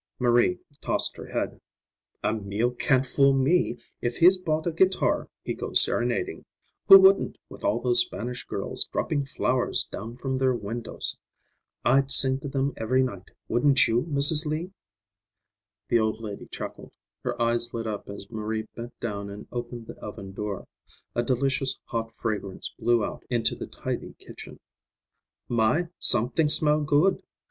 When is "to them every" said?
12.39-13.03